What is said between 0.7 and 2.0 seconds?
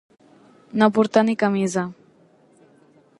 No portar ni camisa.